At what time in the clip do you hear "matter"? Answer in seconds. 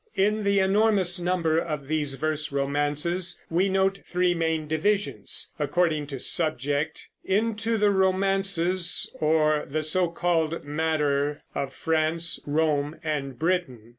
10.63-11.43